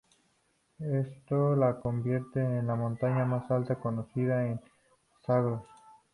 Esto 0.79 1.55
la 1.55 1.79
convierte 1.79 2.39
en 2.39 2.65
la 2.65 2.73
montaña 2.73 3.23
más 3.23 3.51
alta 3.51 3.75
conocida 3.75 4.43
en 4.47 4.53
los 4.59 5.21
Zagros. 5.27 5.61